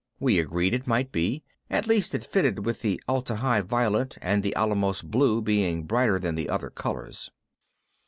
[0.19, 1.43] We agreed it might be.
[1.69, 6.17] At least it fitted with the Atla Hi violet and the Alamos blue being brighter
[6.17, 7.29] than the other colors.